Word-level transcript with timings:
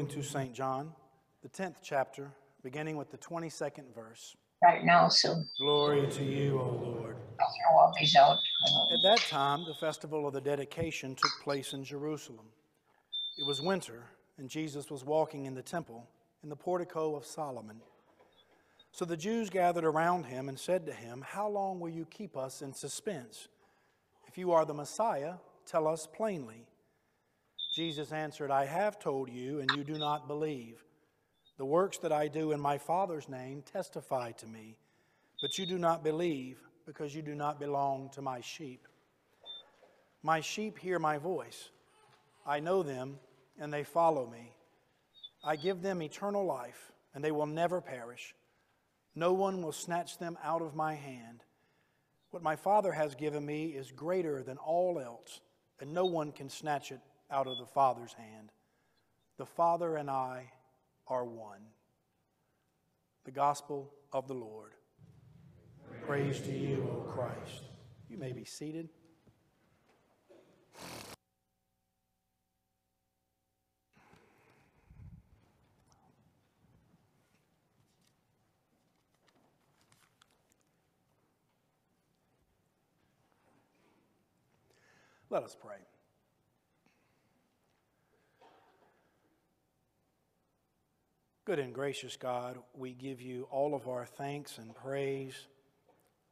according 0.00 0.22
to 0.22 0.26
St. 0.26 0.54
John, 0.54 0.92
the 1.42 1.48
10th 1.50 1.76
chapter, 1.82 2.30
beginning 2.62 2.96
with 2.96 3.10
the 3.10 3.18
22nd 3.18 3.94
verse. 3.94 4.34
right 4.64 4.82
now 4.82 5.08
so 5.08 5.42
Glory 5.58 6.10
to 6.12 6.24
you, 6.24 6.58
O 6.58 6.70
Lord. 6.82 7.16
throw 7.36 7.78
all 7.78 7.92
these 8.00 8.16
out. 8.16 8.38
At 8.92 9.02
that 9.02 9.18
time, 9.28 9.62
the 9.66 9.74
festival 9.74 10.26
of 10.26 10.32
the 10.32 10.40
dedication 10.40 11.14
took 11.14 11.30
place 11.42 11.74
in 11.74 11.84
Jerusalem. 11.84 12.46
It 13.36 13.46
was 13.46 13.60
winter, 13.60 14.04
and 14.38 14.48
Jesus 14.48 14.90
was 14.90 15.04
walking 15.04 15.44
in 15.44 15.54
the 15.54 15.62
temple 15.62 16.08
in 16.42 16.48
the 16.48 16.56
portico 16.56 17.14
of 17.14 17.26
Solomon. 17.26 17.82
So 18.92 19.04
the 19.04 19.18
Jews 19.18 19.50
gathered 19.50 19.84
around 19.84 20.24
him 20.24 20.48
and 20.48 20.58
said 20.58 20.86
to 20.86 20.92
him, 20.92 21.22
How 21.26 21.46
long 21.46 21.78
will 21.78 21.90
you 21.90 22.06
keep 22.06 22.38
us 22.38 22.62
in 22.62 22.72
suspense? 22.72 23.48
If 24.26 24.38
you 24.38 24.52
are 24.52 24.64
the 24.64 24.72
Messiah, 24.72 25.34
tell 25.66 25.86
us 25.86 26.06
plainly. 26.06 26.69
Jesus 27.72 28.10
answered, 28.10 28.50
I 28.50 28.64
have 28.64 28.98
told 28.98 29.30
you, 29.30 29.60
and 29.60 29.70
you 29.76 29.84
do 29.84 29.96
not 29.96 30.26
believe. 30.26 30.82
The 31.56 31.64
works 31.64 31.98
that 31.98 32.12
I 32.12 32.26
do 32.26 32.50
in 32.52 32.60
my 32.60 32.78
Father's 32.78 33.28
name 33.28 33.62
testify 33.62 34.32
to 34.32 34.46
me, 34.46 34.76
but 35.40 35.56
you 35.56 35.66
do 35.66 35.78
not 35.78 36.02
believe 36.02 36.58
because 36.84 37.14
you 37.14 37.22
do 37.22 37.34
not 37.34 37.60
belong 37.60 38.10
to 38.14 38.22
my 38.22 38.40
sheep. 38.40 38.88
My 40.22 40.40
sheep 40.40 40.78
hear 40.78 40.98
my 40.98 41.18
voice. 41.18 41.70
I 42.44 42.58
know 42.58 42.82
them, 42.82 43.18
and 43.58 43.72
they 43.72 43.84
follow 43.84 44.26
me. 44.26 44.52
I 45.44 45.54
give 45.54 45.80
them 45.80 46.02
eternal 46.02 46.44
life, 46.44 46.90
and 47.14 47.22
they 47.22 47.30
will 47.30 47.46
never 47.46 47.80
perish. 47.80 48.34
No 49.14 49.32
one 49.32 49.62
will 49.62 49.72
snatch 49.72 50.18
them 50.18 50.36
out 50.42 50.62
of 50.62 50.74
my 50.74 50.94
hand. 50.94 51.44
What 52.30 52.42
my 52.42 52.56
Father 52.56 52.92
has 52.92 53.14
given 53.14 53.46
me 53.46 53.66
is 53.66 53.92
greater 53.92 54.42
than 54.42 54.58
all 54.58 54.98
else, 54.98 55.40
and 55.80 55.94
no 55.94 56.06
one 56.06 56.32
can 56.32 56.48
snatch 56.48 56.90
it 56.90 57.00
out 57.30 57.46
of 57.46 57.58
the 57.58 57.66
Father's 57.66 58.12
hand. 58.12 58.50
The 59.38 59.46
Father 59.46 59.96
and 59.96 60.10
I 60.10 60.50
are 61.06 61.24
one. 61.24 61.60
The 63.24 63.30
Gospel 63.30 63.92
of 64.12 64.28
the 64.28 64.34
Lord. 64.34 64.72
Praise 66.06 66.40
to 66.40 66.52
you, 66.52 66.88
O 66.92 67.10
Christ. 67.10 67.64
You 68.08 68.18
may 68.18 68.32
be 68.32 68.44
seated. 68.44 68.88
Let 85.30 85.44
us 85.44 85.56
pray. 85.60 85.76
Good 91.50 91.58
and 91.58 91.74
gracious 91.74 92.16
God, 92.16 92.58
we 92.74 92.92
give 92.92 93.20
you 93.20 93.48
all 93.50 93.74
of 93.74 93.88
our 93.88 94.06
thanks 94.06 94.58
and 94.58 94.72
praise 94.72 95.48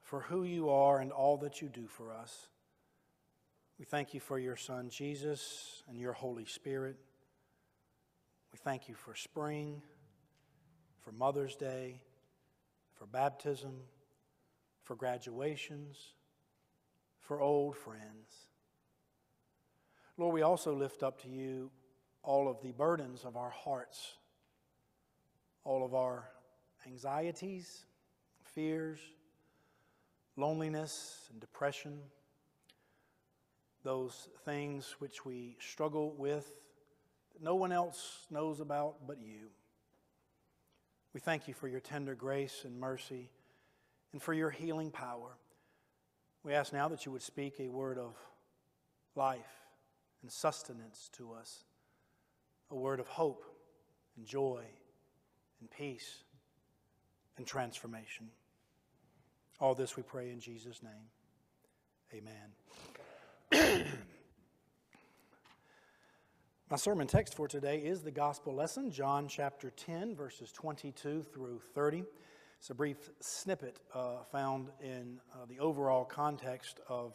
for 0.00 0.20
who 0.20 0.44
you 0.44 0.70
are 0.70 1.00
and 1.00 1.10
all 1.10 1.38
that 1.38 1.60
you 1.60 1.68
do 1.68 1.88
for 1.88 2.12
us. 2.12 2.46
We 3.80 3.84
thank 3.84 4.14
you 4.14 4.20
for 4.20 4.38
your 4.38 4.54
Son, 4.54 4.90
Jesus, 4.90 5.82
and 5.88 5.98
your 5.98 6.12
Holy 6.12 6.44
Spirit. 6.44 6.98
We 8.52 8.60
thank 8.62 8.88
you 8.88 8.94
for 8.94 9.16
spring, 9.16 9.82
for 11.00 11.10
Mother's 11.10 11.56
Day, 11.56 12.00
for 12.94 13.06
baptism, 13.06 13.74
for 14.84 14.94
graduations, 14.94 15.98
for 17.18 17.40
old 17.40 17.76
friends. 17.76 18.46
Lord, 20.16 20.32
we 20.32 20.42
also 20.42 20.76
lift 20.76 21.02
up 21.02 21.20
to 21.22 21.28
you 21.28 21.72
all 22.22 22.48
of 22.48 22.62
the 22.62 22.70
burdens 22.70 23.24
of 23.24 23.36
our 23.36 23.50
hearts, 23.50 24.12
all 25.64 25.84
of 25.84 25.94
our 25.94 26.28
anxieties, 26.86 27.84
fears, 28.42 28.98
loneliness, 30.36 31.28
and 31.30 31.40
depression, 31.40 31.98
those 33.82 34.28
things 34.44 34.96
which 34.98 35.24
we 35.24 35.56
struggle 35.60 36.14
with 36.16 36.50
that 37.32 37.42
no 37.42 37.54
one 37.54 37.72
else 37.72 38.26
knows 38.30 38.60
about 38.60 39.06
but 39.06 39.18
you. 39.20 39.48
We 41.12 41.20
thank 41.20 41.48
you 41.48 41.54
for 41.54 41.68
your 41.68 41.80
tender 41.80 42.14
grace 42.14 42.62
and 42.64 42.78
mercy 42.78 43.30
and 44.12 44.22
for 44.22 44.34
your 44.34 44.50
healing 44.50 44.90
power. 44.90 45.36
We 46.42 46.54
ask 46.54 46.72
now 46.72 46.88
that 46.88 47.06
you 47.06 47.12
would 47.12 47.22
speak 47.22 47.56
a 47.58 47.68
word 47.68 47.98
of 47.98 48.14
life 49.14 49.40
and 50.22 50.30
sustenance 50.30 51.10
to 51.14 51.32
us, 51.32 51.64
a 52.70 52.76
word 52.76 53.00
of 53.00 53.08
hope 53.08 53.44
and 54.16 54.26
joy 54.26 54.64
and 55.60 55.70
peace 55.70 56.24
and 57.36 57.46
transformation. 57.46 58.28
All 59.60 59.74
this 59.74 59.96
we 59.96 60.02
pray 60.02 60.30
in 60.30 60.40
Jesus' 60.40 60.82
name. 60.82 60.92
Amen. 63.52 63.84
My 66.70 66.76
sermon 66.76 67.06
text 67.06 67.34
for 67.34 67.48
today 67.48 67.78
is 67.78 68.02
the 68.02 68.10
gospel 68.10 68.54
lesson, 68.54 68.90
John 68.90 69.26
chapter 69.26 69.70
10, 69.70 70.14
verses 70.14 70.52
22 70.52 71.22
through 71.22 71.60
30. 71.74 72.04
It's 72.58 72.70
a 72.70 72.74
brief 72.74 73.10
snippet 73.20 73.80
uh, 73.94 74.24
found 74.30 74.68
in 74.82 75.20
uh, 75.32 75.46
the 75.48 75.60
overall 75.60 76.04
context 76.04 76.80
of 76.88 77.14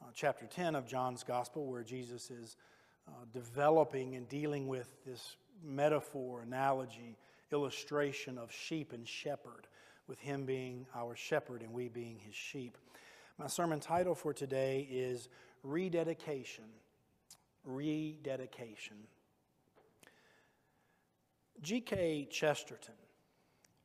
uh, 0.00 0.06
chapter 0.14 0.46
10 0.46 0.74
of 0.74 0.86
John's 0.86 1.24
gospel, 1.24 1.66
where 1.66 1.82
Jesus 1.82 2.30
is 2.30 2.56
uh, 3.06 3.12
developing 3.32 4.14
and 4.14 4.28
dealing 4.28 4.66
with 4.66 4.88
this 5.04 5.36
metaphor, 5.62 6.42
analogy, 6.42 7.18
illustration 7.52 8.38
of 8.38 8.52
sheep 8.52 8.92
and 8.92 9.06
shepherd, 9.06 9.66
with 10.06 10.18
him 10.18 10.44
being 10.44 10.86
our 10.94 11.14
shepherd 11.14 11.62
and 11.62 11.72
we 11.72 11.88
being 11.88 12.18
his 12.18 12.34
sheep. 12.34 12.76
My 13.38 13.46
sermon 13.46 13.80
title 13.80 14.14
for 14.14 14.34
today 14.34 14.88
is 14.90 15.28
Rededication. 15.62 16.64
Rededication. 17.64 18.96
G.K. 21.62 22.28
Chesterton, 22.30 22.94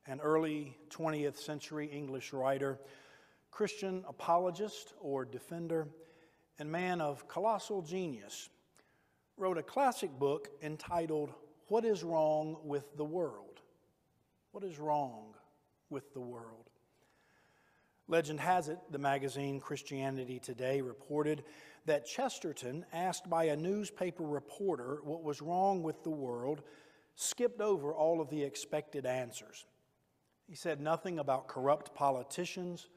an 0.07 0.21
early 0.21 0.77
20th 0.89 1.37
century 1.37 1.87
English 1.87 2.31
writer, 2.31 2.79
Christian 3.51 4.03
apologist 4.07 4.93
or 4.99 5.25
defender, 5.25 5.87
and 6.57 6.71
man 6.71 7.01
of 7.01 7.27
colossal 7.27 7.81
genius, 7.81 8.49
wrote 9.37 9.57
a 9.57 9.63
classic 9.63 10.09
book 10.17 10.49
entitled 10.63 11.33
What 11.67 11.83
is 11.85 12.03
Wrong 12.03 12.57
with 12.63 12.95
the 12.95 13.05
World? 13.05 13.54
What 14.55 14.63
is 14.63 14.79
Wrong 14.79 15.33
with 15.89 16.13
the 16.13 16.21
World? 16.21 16.69
Legend 18.07 18.39
has 18.39 18.69
it, 18.69 18.79
the 18.89 18.97
magazine 18.97 19.59
Christianity 19.59 20.39
Today 20.39 20.79
reported 20.79 21.43
that 21.87 22.05
Chesterton, 22.05 22.85
asked 22.93 23.29
by 23.29 23.43
a 23.47 23.57
newspaper 23.57 24.23
reporter 24.23 24.99
what 25.03 25.23
was 25.23 25.41
wrong 25.41 25.83
with 25.83 26.01
the 26.03 26.09
world, 26.09 26.61
skipped 27.15 27.59
over 27.59 27.93
all 27.93 28.21
of 28.21 28.29
the 28.29 28.41
expected 28.41 29.05
answers. 29.05 29.65
He 30.47 30.55
said 30.55 30.79
nothing 30.79 31.19
about 31.19 31.49
corrupt 31.49 31.93
politicians 31.93 32.87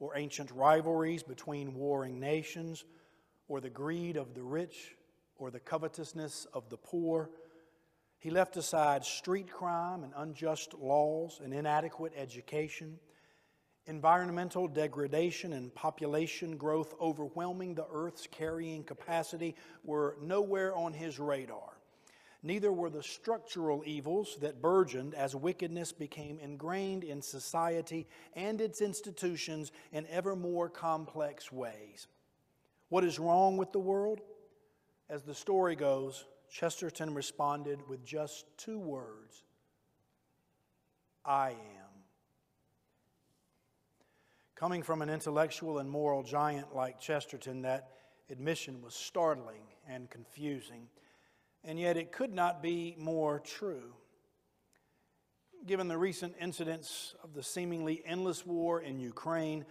or 0.00 0.16
ancient 0.16 0.50
rivalries 0.50 1.22
between 1.22 1.74
warring 1.74 2.20
nations 2.20 2.86
or 3.48 3.60
the 3.60 3.68
greed 3.68 4.16
of 4.16 4.32
the 4.32 4.42
rich 4.42 4.96
or 5.36 5.50
the 5.50 5.60
covetousness 5.60 6.46
of 6.54 6.70
the 6.70 6.78
poor. 6.78 7.28
He 8.22 8.30
left 8.30 8.56
aside 8.56 9.04
street 9.04 9.50
crime 9.50 10.04
and 10.04 10.12
unjust 10.16 10.74
laws 10.74 11.40
and 11.42 11.52
inadequate 11.52 12.12
education, 12.16 13.00
environmental 13.86 14.68
degradation 14.68 15.54
and 15.54 15.74
population 15.74 16.56
growth 16.56 16.94
overwhelming 17.00 17.74
the 17.74 17.86
Earth's 17.92 18.28
carrying 18.30 18.84
capacity 18.84 19.56
were 19.82 20.16
nowhere 20.22 20.72
on 20.76 20.92
his 20.92 21.18
radar. 21.18 21.72
Neither 22.44 22.72
were 22.72 22.90
the 22.90 23.02
structural 23.02 23.82
evils 23.84 24.38
that 24.40 24.62
burgeoned 24.62 25.14
as 25.14 25.34
wickedness 25.34 25.90
became 25.90 26.38
ingrained 26.38 27.02
in 27.02 27.22
society 27.22 28.06
and 28.34 28.60
its 28.60 28.80
institutions 28.80 29.72
in 29.90 30.06
ever 30.06 30.36
more 30.36 30.68
complex 30.68 31.50
ways. 31.50 32.06
What 32.88 33.02
is 33.02 33.18
wrong 33.18 33.56
with 33.56 33.72
the 33.72 33.80
world? 33.80 34.20
As 35.10 35.24
the 35.24 35.34
story 35.34 35.74
goes, 35.74 36.24
Chesterton 36.52 37.14
responded 37.14 37.80
with 37.88 38.04
just 38.04 38.44
two 38.58 38.78
words 38.78 39.42
I 41.24 41.50
am. 41.50 41.56
Coming 44.54 44.82
from 44.82 45.00
an 45.00 45.08
intellectual 45.08 45.78
and 45.78 45.88
moral 45.88 46.22
giant 46.22 46.74
like 46.74 47.00
Chesterton, 47.00 47.62
that 47.62 47.88
admission 48.28 48.82
was 48.82 48.94
startling 48.94 49.62
and 49.88 50.10
confusing, 50.10 50.88
and 51.64 51.80
yet 51.80 51.96
it 51.96 52.12
could 52.12 52.34
not 52.34 52.62
be 52.62 52.96
more 52.98 53.40
true. 53.40 53.94
Given 55.66 55.88
the 55.88 55.98
recent 55.98 56.34
incidents 56.38 57.14
of 57.24 57.32
the 57.32 57.42
seemingly 57.42 58.02
endless 58.04 58.44
war 58.44 58.82
in 58.82 59.00
Ukraine, 59.00 59.64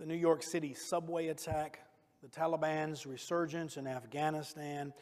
the 0.00 0.06
New 0.06 0.14
York 0.14 0.42
City 0.42 0.72
subway 0.72 1.28
attack, 1.28 1.80
the 2.22 2.28
Taliban's 2.28 3.04
resurgence 3.04 3.76
in 3.76 3.86
Afghanistan, 3.86 4.94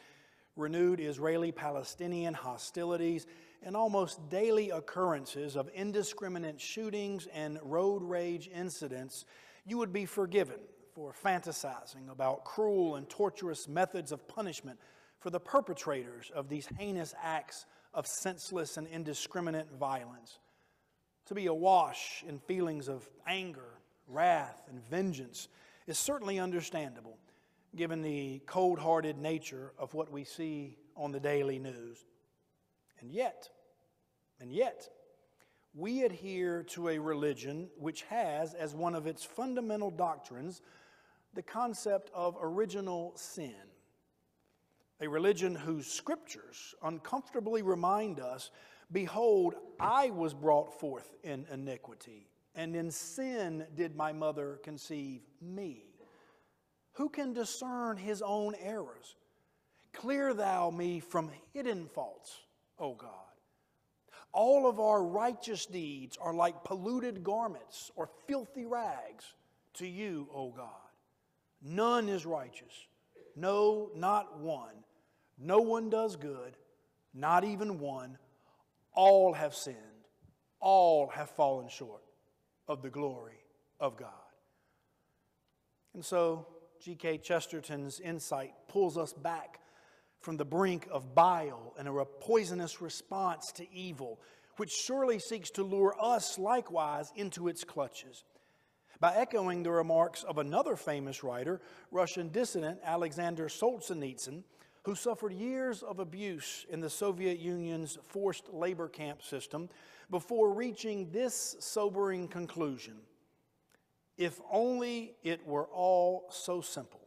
renewed 0.55 0.99
Israeli 0.99 1.51
Palestinian 1.51 2.33
hostilities, 2.33 3.27
and 3.63 3.75
almost 3.75 4.29
daily 4.29 4.69
occurrences 4.69 5.55
of 5.55 5.69
indiscriminate 5.69 6.61
shootings 6.61 7.27
and 7.33 7.59
road 7.63 8.03
rage 8.03 8.49
incidents, 8.53 9.25
you 9.65 9.77
would 9.77 9.91
be 9.91 10.05
forgiven 10.05 10.59
for 10.93 11.13
fantasizing 11.13 12.09
about 12.09 12.45
cruel 12.45 12.95
and 12.95 13.09
torturous 13.09 13.67
methods 13.67 14.11
of 14.11 14.27
punishment 14.27 14.79
for 15.19 15.29
the 15.29 15.39
perpetrators 15.39 16.31
of 16.33 16.47
these 16.47 16.67
heinous 16.77 17.13
acts 17.21 17.65
of 17.93 18.05
senseless 18.05 18.77
and 18.77 18.87
indiscriminate 18.87 19.71
violence. 19.71 20.39
To 21.25 21.33
be 21.33 21.47
awash 21.47 22.23
in 22.27 22.37
feelings 22.39 22.87
of 22.87 23.09
anger, 23.25 23.79
wrath, 24.07 24.61
and 24.69 24.81
vengeance 24.87 25.47
is 25.87 25.97
certainly 25.97 26.39
understandable 26.39 27.17
given 27.75 28.01
the 28.01 28.41
cold 28.45 28.79
hearted 28.79 29.17
nature 29.17 29.73
of 29.77 29.93
what 29.93 30.11
we 30.11 30.23
see 30.23 30.77
on 30.95 31.11
the 31.11 31.19
daily 31.19 31.59
news. 31.59 32.05
And 32.99 33.11
yet, 33.11 33.49
and 34.39 34.51
yet, 34.51 34.87
we 35.73 36.03
adhere 36.03 36.63
to 36.63 36.89
a 36.89 36.99
religion 36.99 37.69
which 37.77 38.03
has 38.03 38.53
as 38.53 38.73
one 38.73 38.95
of 38.95 39.07
its 39.07 39.23
fundamental 39.23 39.91
doctrines 39.91 40.61
the 41.33 41.41
concept 41.41 42.09
of 42.13 42.37
original 42.41 43.11
sin. 43.15 43.53
A 45.01 45.07
religion 45.07 45.53
whose 45.53 45.87
scriptures 45.87 46.73
uncomfortably 46.81 47.61
remind 47.61 48.19
us 48.21 48.51
Behold, 48.91 49.55
I 49.79 50.11
was 50.11 50.33
brought 50.33 50.79
forth 50.79 51.15
in 51.23 51.45
iniquity, 51.51 52.29
and 52.53 52.75
in 52.75 52.91
sin 52.91 53.65
did 53.75 53.95
my 53.95 54.13
mother 54.13 54.59
conceive 54.63 55.21
me. 55.41 55.94
Who 56.95 57.09
can 57.09 57.33
discern 57.33 57.97
his 57.97 58.21
own 58.21 58.55
errors? 58.55 59.15
Clear 59.93 60.33
thou 60.33 60.69
me 60.69 60.99
from 60.99 61.31
hidden 61.53 61.87
faults, 61.87 62.37
O 62.79 62.93
God. 62.93 63.11
All 64.33 64.69
of 64.69 64.79
our 64.79 65.03
righteous 65.03 65.65
deeds 65.65 66.17
are 66.19 66.33
like 66.33 66.63
polluted 66.63 67.23
garments 67.23 67.91
or 67.95 68.09
filthy 68.27 68.65
rags 68.65 69.33
to 69.75 69.87
you, 69.87 70.27
O 70.33 70.51
God. 70.51 70.69
None 71.61 72.09
is 72.09 72.25
righteous, 72.25 72.87
no, 73.35 73.89
not 73.95 74.39
one. 74.39 74.75
No 75.37 75.59
one 75.59 75.89
does 75.89 76.15
good, 76.15 76.55
not 77.13 77.43
even 77.43 77.79
one. 77.79 78.17
All 78.93 79.33
have 79.33 79.53
sinned, 79.53 79.75
all 80.61 81.07
have 81.07 81.29
fallen 81.31 81.67
short 81.67 82.03
of 82.67 82.81
the 82.81 82.89
glory 82.89 83.39
of 83.79 83.97
God. 83.97 84.09
And 85.93 86.03
so, 86.03 86.47
G.K. 86.81 87.19
Chesterton's 87.19 87.99
insight 87.99 88.53
pulls 88.67 88.97
us 88.97 89.13
back 89.13 89.59
from 90.21 90.37
the 90.37 90.45
brink 90.45 90.87
of 90.91 91.13
bile 91.13 91.73
and 91.77 91.87
a 91.87 92.05
poisonous 92.05 92.81
response 92.81 93.51
to 93.53 93.71
evil, 93.73 94.19
which 94.57 94.71
surely 94.71 95.19
seeks 95.19 95.49
to 95.51 95.63
lure 95.63 95.95
us 96.01 96.39
likewise 96.39 97.11
into 97.15 97.47
its 97.47 97.63
clutches. 97.63 98.23
By 98.99 99.15
echoing 99.15 99.63
the 99.63 99.71
remarks 99.71 100.23
of 100.23 100.37
another 100.37 100.75
famous 100.75 101.23
writer, 101.23 101.61
Russian 101.91 102.29
dissident 102.29 102.79
Alexander 102.83 103.47
Solzhenitsyn, 103.47 104.43
who 104.83 104.95
suffered 104.95 105.33
years 105.33 105.83
of 105.83 105.99
abuse 105.99 106.65
in 106.69 106.79
the 106.79 106.89
Soviet 106.89 107.39
Union's 107.39 107.97
forced 108.05 108.53
labor 108.53 108.87
camp 108.87 109.21
system 109.21 109.69
before 110.09 110.53
reaching 110.53 111.09
this 111.11 111.55
sobering 111.59 112.27
conclusion 112.27 112.95
If 114.17 114.39
only 114.51 115.15
it 115.23 115.45
were 115.45 115.65
all 115.65 116.27
so 116.29 116.61
simple. 116.61 117.01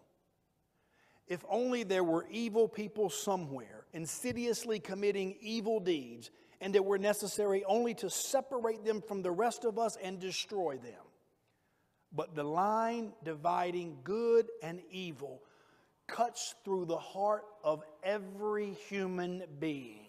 If 1.27 1.45
only 1.49 1.83
there 1.83 2.05
were 2.05 2.27
evil 2.31 2.69
people 2.69 3.11
somewhere 3.11 3.79
insidiously 3.93 4.79
committing 4.79 5.37
evil 5.41 5.81
deeds, 5.81 6.31
and 6.61 6.75
it 6.75 6.85
were 6.85 6.99
necessary 6.99 7.65
only 7.65 7.95
to 7.95 8.11
separate 8.11 8.85
them 8.85 9.03
from 9.03 9.23
the 9.23 9.31
rest 9.31 9.65
of 9.65 9.79
us 9.79 9.97
and 10.03 10.19
destroy 10.19 10.77
them. 10.77 11.05
But 12.13 12.35
the 12.35 12.45
line 12.45 13.13
dividing 13.23 13.99
good 14.03 14.49
and 14.63 14.81
evil 14.91 15.43
cuts 16.07 16.55
through 16.65 16.87
the 16.87 16.99
heart 16.99 17.45
of 17.63 17.83
every 18.03 18.73
human 18.89 19.45
being. 19.59 20.07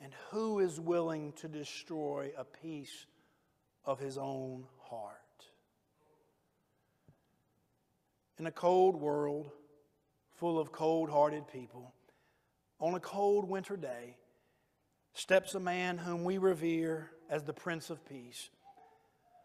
And 0.00 0.12
who 0.30 0.60
is 0.60 0.80
willing 0.80 1.32
to 1.34 1.48
destroy 1.48 2.32
a 2.36 2.44
piece 2.44 3.06
of 3.84 3.98
his 3.98 4.18
own 4.18 4.66
heart? 4.78 5.21
In 8.42 8.48
a 8.48 8.50
cold 8.50 8.96
world 8.96 9.52
full 10.34 10.58
of 10.58 10.72
cold 10.72 11.08
hearted 11.08 11.46
people, 11.46 11.94
on 12.80 12.92
a 12.96 12.98
cold 12.98 13.48
winter 13.48 13.76
day, 13.76 14.16
steps 15.14 15.54
a 15.54 15.60
man 15.60 15.96
whom 15.96 16.24
we 16.24 16.38
revere 16.38 17.12
as 17.30 17.44
the 17.44 17.52
Prince 17.52 17.88
of 17.88 18.04
Peace, 18.04 18.50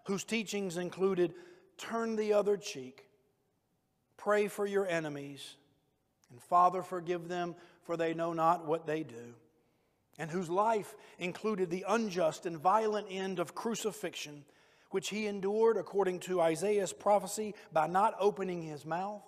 whose 0.07 0.23
teachings 0.23 0.77
included 0.77 1.35
turn 1.77 2.15
the 2.15 2.33
other 2.33 2.57
cheek, 2.57 3.05
Pray 4.17 4.47
for 4.47 4.65
your 4.65 4.87
enemies, 4.87 5.57
and 6.31 6.41
Father, 6.41 6.81
forgive 6.81 7.27
them, 7.27 7.53
for 7.83 7.97
they 7.97 8.15
know 8.15 8.33
not 8.33 8.65
what 8.65 8.87
they 8.87 9.03
do. 9.03 9.35
And 10.17 10.31
whose 10.31 10.49
life 10.49 10.95
included 11.19 11.69
the 11.69 11.85
unjust 11.87 12.47
and 12.47 12.57
violent 12.57 13.05
end 13.11 13.37
of 13.37 13.53
crucifixion, 13.53 14.43
which 14.91 15.09
he 15.09 15.27
endured 15.27 15.77
according 15.77 16.19
to 16.21 16.41
Isaiah's 16.41 16.93
prophecy 16.93 17.55
by 17.71 17.87
not 17.87 18.15
opening 18.19 18.61
his 18.61 18.85
mouth. 18.85 19.23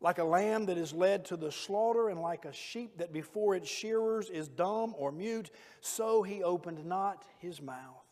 Like 0.00 0.18
a 0.18 0.24
lamb 0.24 0.66
that 0.66 0.76
is 0.76 0.92
led 0.92 1.24
to 1.26 1.36
the 1.36 1.50
slaughter, 1.50 2.10
and 2.10 2.20
like 2.20 2.44
a 2.44 2.52
sheep 2.52 2.98
that 2.98 3.12
before 3.12 3.54
its 3.54 3.68
shearers 3.68 4.28
is 4.28 4.48
dumb 4.48 4.94
or 4.98 5.10
mute, 5.10 5.50
so 5.80 6.22
he 6.22 6.42
opened 6.42 6.84
not 6.84 7.24
his 7.38 7.62
mouth. 7.62 8.04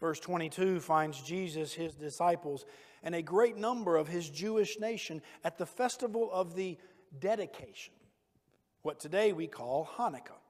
Verse 0.00 0.20
22 0.20 0.80
finds 0.80 1.20
Jesus, 1.20 1.74
his 1.74 1.94
disciples, 1.94 2.64
and 3.02 3.14
a 3.14 3.22
great 3.22 3.56
number 3.56 3.96
of 3.96 4.08
his 4.08 4.30
Jewish 4.30 4.78
nation 4.78 5.20
at 5.44 5.58
the 5.58 5.66
festival 5.66 6.30
of 6.32 6.54
the 6.54 6.78
dedication, 7.18 7.94
what 8.82 9.00
today 9.00 9.32
we 9.32 9.46
call 9.46 9.90
Hanukkah, 9.96 10.40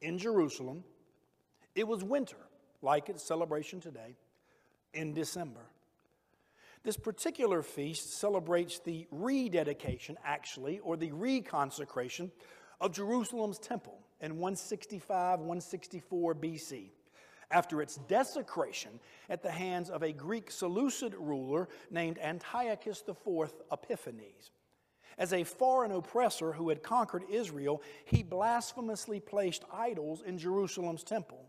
in 0.00 0.18
Jerusalem. 0.18 0.84
It 1.74 1.86
was 1.86 2.04
winter, 2.04 2.36
like 2.82 3.08
its 3.08 3.22
celebration 3.22 3.80
today, 3.80 4.16
in 4.94 5.12
December. 5.14 5.60
This 6.84 6.96
particular 6.96 7.62
feast 7.62 8.18
celebrates 8.18 8.78
the 8.78 9.06
rededication, 9.10 10.16
actually, 10.24 10.78
or 10.78 10.96
the 10.96 11.10
reconsecration 11.10 12.30
of 12.80 12.92
Jerusalem's 12.92 13.58
temple 13.58 13.98
in 14.20 14.32
165 14.38 15.40
164 15.40 16.34
BC 16.34 16.90
after 17.50 17.80
its 17.80 17.96
desecration 18.08 19.00
at 19.30 19.42
the 19.42 19.50
hands 19.50 19.90
of 19.90 20.02
a 20.02 20.12
Greek 20.12 20.50
Seleucid 20.50 21.14
ruler 21.18 21.68
named 21.90 22.18
Antiochus 22.18 23.02
IV 23.08 23.52
Epiphanes. 23.72 24.50
As 25.16 25.32
a 25.32 25.44
foreign 25.44 25.90
oppressor 25.90 26.52
who 26.52 26.68
had 26.68 26.82
conquered 26.82 27.24
Israel, 27.28 27.82
he 28.04 28.22
blasphemously 28.22 29.18
placed 29.18 29.64
idols 29.72 30.22
in 30.24 30.38
Jerusalem's 30.38 31.02
temple. 31.02 31.47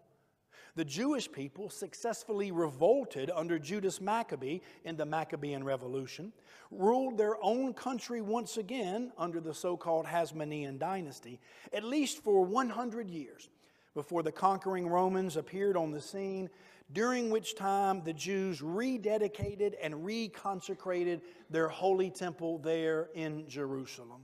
The 0.80 0.86
Jewish 0.86 1.30
people 1.30 1.70
successfully 1.70 2.54
revolted 2.54 3.30
under 3.36 3.60
Judas 3.60 4.00
Maccabee 4.00 4.62
in 4.86 4.96
the 4.96 5.06
Maccabean 5.06 5.62
Revolution, 5.62 6.32
ruled 6.72 7.18
their 7.18 7.36
own 7.44 7.74
country 7.74 8.22
once 8.22 8.56
again 8.56 9.12
under 9.18 9.42
the 9.42 9.54
so 9.54 9.76
called 9.76 10.06
Hasmonean 10.06 10.80
dynasty, 10.80 11.42
at 11.74 11.84
least 11.84 12.24
for 12.24 12.46
100 12.46 13.10
years, 13.10 13.50
before 13.94 14.24
the 14.24 14.32
conquering 14.32 14.88
Romans 14.88 15.36
appeared 15.36 15.76
on 15.76 15.92
the 15.92 16.00
scene, 16.00 16.50
during 16.94 17.30
which 17.30 17.56
time 17.56 18.02
the 18.06 18.14
Jews 18.14 18.62
rededicated 18.62 19.74
and 19.82 19.94
reconsecrated 19.96 21.20
their 21.50 21.68
holy 21.68 22.10
temple 22.10 22.58
there 22.58 23.10
in 23.16 23.50
Jerusalem. 23.50 24.22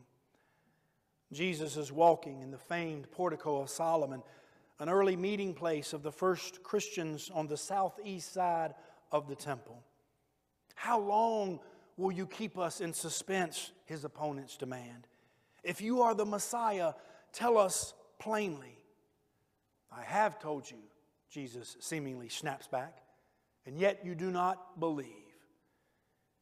Jesus 1.33 1.75
is 1.75 1.91
walking 1.91 2.39
in 2.39 2.49
the 2.49 2.57
famed 2.57 3.11
portico 3.11 3.61
of 3.61 3.69
Solomon, 3.69 4.23
an 4.79 4.89
early 4.89 5.15
meeting 5.15 5.53
place 5.53 5.93
of 5.93 6.03
the 6.03 6.11
first 6.11 6.63
Christians 6.63 7.31
on 7.33 7.47
the 7.47 7.57
southeast 7.57 8.33
side 8.33 8.73
of 9.11 9.27
the 9.27 9.35
temple. 9.35 9.81
How 10.75 10.99
long 10.99 11.59
will 11.97 12.11
you 12.11 12.27
keep 12.27 12.57
us 12.57 12.81
in 12.81 12.93
suspense? 12.93 13.71
His 13.85 14.03
opponents 14.03 14.57
demand. 14.57 15.07
If 15.63 15.81
you 15.81 16.01
are 16.01 16.13
the 16.13 16.25
Messiah, 16.25 16.93
tell 17.31 17.57
us 17.57 17.93
plainly. 18.19 18.77
I 19.91 20.03
have 20.03 20.39
told 20.39 20.69
you, 20.69 20.77
Jesus 21.29 21.77
seemingly 21.79 22.29
snaps 22.29 22.67
back, 22.67 22.97
and 23.65 23.77
yet 23.77 24.01
you 24.03 24.13
do 24.15 24.29
not 24.29 24.79
believe. 24.79 25.07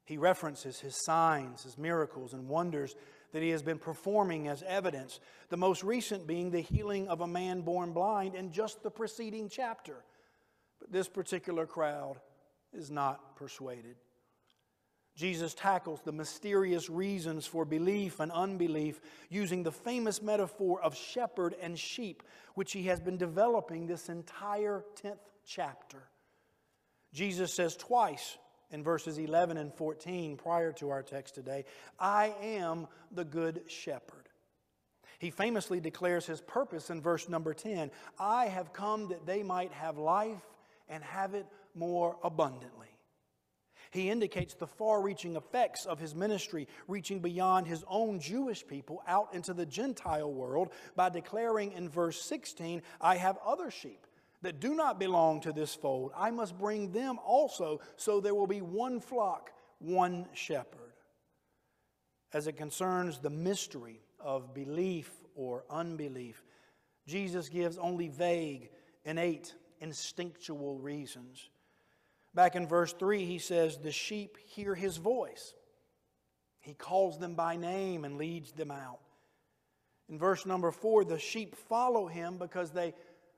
He 0.06 0.18
references 0.18 0.80
his 0.80 0.96
signs, 1.06 1.64
his 1.64 1.78
miracles, 1.78 2.34
and 2.34 2.50
wonders 2.50 2.96
that 3.34 3.42
he 3.42 3.50
has 3.50 3.62
been 3.62 3.80
performing 3.80 4.48
as 4.48 4.64
evidence, 4.64 5.20
the 5.50 5.58
most 5.58 5.84
recent 5.84 6.26
being 6.26 6.50
the 6.50 6.62
healing 6.62 7.08
of 7.10 7.22
a 7.22 7.28
man 7.28 7.62
born 7.62 7.92
blind 7.92 8.36
in 8.36 8.52
just 8.52 8.82
the 8.82 8.92
preceding 8.92 9.50
chapter. 9.50 10.06
But 10.80 10.92
this 10.92 11.10
particular 11.10 11.66
crowd 11.66 12.18
is 12.72 12.90
not 12.90 13.36
persuaded. 13.36 13.96
Jesus 15.16 15.54
tackles 15.54 16.02
the 16.02 16.12
mysterious 16.12 16.90
reasons 16.90 17.46
for 17.46 17.66
belief 17.66 18.20
and 18.20 18.32
unbelief 18.32 19.00
using 19.30 19.62
the 19.62 19.72
famous 19.72 20.22
metaphor 20.22 20.82
of 20.82 20.96
shepherd 20.96 21.56
and 21.62 21.78
sheep, 21.78 22.24
which 22.56 22.72
he 22.72 22.84
has 22.84 23.00
been 23.00 23.18
developing 23.18 23.86
this 23.86 24.10
entire 24.10 24.84
10th 25.04 25.18
chapter. 25.46 26.04
Jesus 27.14 27.54
says 27.54 27.76
twice 27.76 28.38
in 28.74 28.84
verses 28.84 29.18
11 29.18 29.58
and 29.58 29.74
14 29.74 30.36
prior 30.36 30.72
to 30.74 30.90
our 30.90 31.04
text 31.04 31.36
today, 31.36 31.64
I 32.00 32.34
am 32.42 32.88
the 33.12 33.24
good 33.24 33.62
shepherd. 33.68 34.28
He 35.20 35.30
famously 35.30 35.80
declares 35.80 36.26
his 36.26 36.42
purpose 36.42 36.90
in 36.90 37.00
verse 37.00 37.30
number 37.30 37.54
10 37.54 37.92
I 38.20 38.48
have 38.48 38.74
come 38.74 39.08
that 39.10 39.26
they 39.26 39.44
might 39.44 39.72
have 39.72 39.98
life 39.98 40.42
and 40.90 41.02
have 41.04 41.34
it 41.34 41.46
more 41.76 42.18
abundantly. 42.24 42.88
He 43.92 44.10
indicates 44.10 44.56
the 44.56 44.66
far 44.66 45.02
reaching 45.02 45.36
effects 45.36 45.86
of 45.86 46.00
his 46.00 46.16
ministry, 46.16 46.68
reaching 46.88 47.20
beyond 47.20 47.68
his 47.68 47.86
own 47.88 48.20
Jewish 48.20 48.66
people 48.66 49.04
out 49.08 49.30
into 49.34 49.54
the 49.54 49.68
Gentile 49.68 50.34
world 50.34 50.72
by 50.96 51.10
declaring 51.10 51.74
in 51.74 51.90
verse 51.90 52.20
16, 52.20 52.82
I 53.00 53.18
have 53.18 53.38
other 53.46 53.70
sheep 53.70 54.08
that 54.44 54.60
do 54.60 54.76
not 54.76 55.00
belong 55.00 55.42
to 55.42 55.52
this 55.52 55.74
fold. 55.74 56.12
I 56.16 56.30
must 56.30 56.58
bring 56.58 56.92
them 56.92 57.18
also, 57.26 57.80
so 57.96 58.20
there 58.20 58.36
will 58.36 58.48
be 58.48 58.62
one 58.62 59.00
flock, 59.00 59.52
one 59.80 60.28
shepherd. 60.34 60.94
As 62.34 62.48
it 62.48 62.58
concerns 62.58 63.20
the 63.20 63.30
mystery 63.30 64.02
of 64.20 64.54
belief 64.54 65.10
or 65.34 65.64
unbelief, 65.70 66.44
Jesus 67.08 67.50
gives 67.50 67.78
only 67.78 68.10
vague, 68.10 68.70
innate, 69.06 69.56
instinctual 69.80 70.78
reasons. 70.78 71.50
Back 72.36 72.56
in 72.56 72.68
verse 72.68 72.94
3, 72.94 73.26
he 73.26 73.40
says, 73.40 73.78
The 73.78 73.92
sheep 73.92 74.38
hear 74.46 74.76
his 74.76 74.98
voice. 74.98 75.54
He 76.60 76.74
calls 76.74 77.18
them 77.18 77.36
by 77.36 77.56
name 77.56 78.04
and 78.04 78.18
leads 78.18 78.52
them 78.52 78.72
out. 78.72 79.00
In 80.10 80.18
verse 80.18 80.46
number 80.46 80.72
4, 80.72 81.06
the 81.06 81.20
sheep 81.20 81.56
follow 81.56 82.08
him 82.08 82.38
because 82.38 82.72
they, 82.72 82.94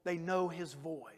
they 0.06 0.18
know 0.18 0.48
his 0.48 0.74
voice. 0.74 1.12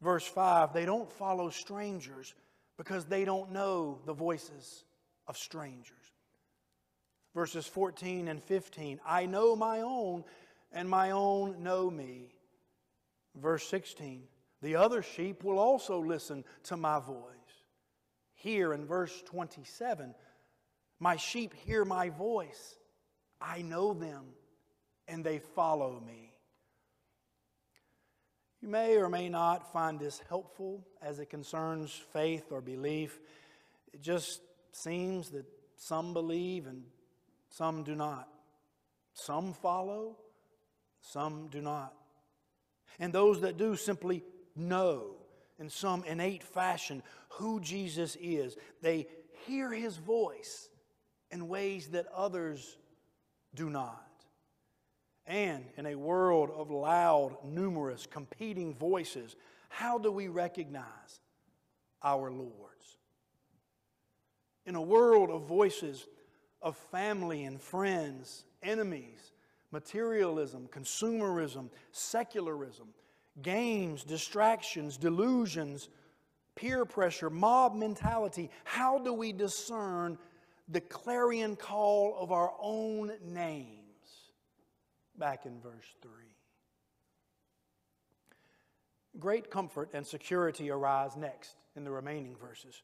Verse 0.00 0.26
5, 0.26 0.72
they 0.72 0.86
don't 0.86 1.10
follow 1.12 1.50
strangers 1.50 2.34
because 2.76 3.04
they 3.04 3.24
don't 3.24 3.52
know 3.52 3.98
the 4.06 4.14
voices 4.14 4.84
of 5.26 5.36
strangers. 5.36 5.92
Verses 7.34 7.66
14 7.66 8.28
and 8.28 8.42
15, 8.42 9.00
I 9.04 9.26
know 9.26 9.54
my 9.54 9.80
own, 9.80 10.24
and 10.72 10.88
my 10.88 11.10
own 11.10 11.62
know 11.62 11.90
me. 11.90 12.32
Verse 13.36 13.68
16, 13.68 14.22
the 14.62 14.76
other 14.76 15.02
sheep 15.02 15.44
will 15.44 15.58
also 15.58 16.00
listen 16.00 16.44
to 16.64 16.76
my 16.76 17.00
voice. 17.00 17.14
Here 18.34 18.72
in 18.72 18.86
verse 18.86 19.22
27, 19.26 20.14
my 21.00 21.16
sheep 21.16 21.54
hear 21.54 21.84
my 21.84 22.08
voice. 22.08 22.76
I 23.40 23.62
know 23.62 23.94
them, 23.94 24.26
and 25.06 25.24
they 25.24 25.38
follow 25.38 26.00
me. 26.04 26.27
You 28.60 28.68
may 28.68 28.96
or 28.96 29.08
may 29.08 29.28
not 29.28 29.72
find 29.72 30.00
this 30.00 30.20
helpful 30.28 30.84
as 31.00 31.20
it 31.20 31.30
concerns 31.30 31.92
faith 32.12 32.50
or 32.50 32.60
belief. 32.60 33.20
It 33.92 34.02
just 34.02 34.40
seems 34.72 35.30
that 35.30 35.46
some 35.76 36.12
believe 36.12 36.66
and 36.66 36.82
some 37.50 37.84
do 37.84 37.94
not. 37.94 38.28
Some 39.12 39.52
follow, 39.52 40.16
some 41.00 41.48
do 41.48 41.60
not. 41.60 41.94
And 42.98 43.12
those 43.12 43.40
that 43.42 43.56
do 43.56 43.76
simply 43.76 44.24
know 44.56 45.14
in 45.58 45.70
some 45.70 46.04
innate 46.04 46.42
fashion 46.42 47.02
who 47.30 47.60
Jesus 47.60 48.16
is. 48.20 48.56
They 48.82 49.06
hear 49.46 49.72
his 49.72 49.96
voice 49.96 50.68
in 51.30 51.48
ways 51.48 51.88
that 51.88 52.06
others 52.14 52.76
do 53.54 53.70
not. 53.70 54.07
And 55.28 55.66
in 55.76 55.84
a 55.84 55.94
world 55.94 56.50
of 56.56 56.70
loud, 56.70 57.36
numerous, 57.44 58.06
competing 58.06 58.74
voices, 58.74 59.36
how 59.68 59.98
do 59.98 60.10
we 60.10 60.28
recognize 60.28 61.20
our 62.02 62.30
Lord's? 62.30 62.96
In 64.64 64.74
a 64.74 64.82
world 64.82 65.30
of 65.30 65.42
voices 65.42 66.08
of 66.62 66.76
family 66.90 67.44
and 67.44 67.60
friends, 67.60 68.44
enemies, 68.62 69.32
materialism, 69.70 70.66
consumerism, 70.72 71.68
secularism, 71.92 72.88
games, 73.42 74.04
distractions, 74.04 74.96
delusions, 74.96 75.90
peer 76.54 76.86
pressure, 76.86 77.28
mob 77.28 77.74
mentality. 77.74 78.50
How 78.64 78.98
do 78.98 79.12
we 79.12 79.32
discern 79.32 80.18
the 80.68 80.80
clarion 80.80 81.54
call 81.54 82.16
of 82.18 82.32
our 82.32 82.52
own 82.60 83.12
names? 83.22 83.67
Back 85.18 85.46
in 85.46 85.60
verse 85.60 85.86
3. 86.02 86.10
Great 89.18 89.50
comfort 89.50 89.90
and 89.92 90.06
security 90.06 90.70
arise 90.70 91.16
next 91.16 91.56
in 91.74 91.84
the 91.84 91.90
remaining 91.90 92.36
verses. 92.36 92.82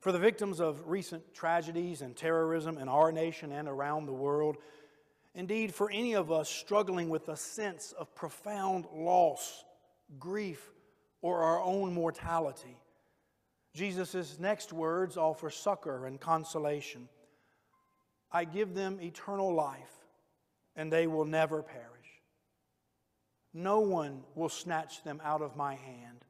For 0.00 0.10
the 0.12 0.18
victims 0.18 0.60
of 0.60 0.88
recent 0.88 1.34
tragedies 1.34 2.02
and 2.02 2.16
terrorism 2.16 2.78
in 2.78 2.88
our 2.88 3.12
nation 3.12 3.52
and 3.52 3.68
around 3.68 4.06
the 4.06 4.12
world, 4.12 4.56
Indeed, 5.34 5.72
for 5.72 5.88
any 5.90 6.14
of 6.14 6.32
us 6.32 6.48
struggling 6.48 7.10
with 7.10 7.28
a 7.28 7.36
sense 7.36 7.92
of 7.92 8.12
profound 8.16 8.86
loss, 8.92 9.64
grief, 10.18 10.72
or 11.22 11.42
our 11.42 11.60
own 11.60 11.92
mortality, 11.92 12.76
Jesus' 13.72 14.38
next 14.40 14.72
words 14.72 15.16
offer 15.16 15.48
succor 15.48 16.06
and 16.06 16.20
consolation. 16.20 17.08
I 18.32 18.46
give 18.46 18.74
them 18.74 18.98
eternal 19.00 19.54
life, 19.54 19.97
and 20.78 20.92
they 20.92 21.08
will 21.08 21.26
never 21.26 21.60
perish. 21.60 21.84
No 23.52 23.80
one 23.80 24.22
will 24.36 24.48
snatch 24.48 25.02
them 25.02 25.20
out 25.24 25.42
of 25.42 25.56
my 25.56 25.74
hand. 25.74 26.24